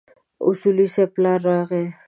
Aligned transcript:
اصولي 0.47 0.85
صیب 0.93 1.09
پلار 1.15 1.39
راغی. 1.49 1.83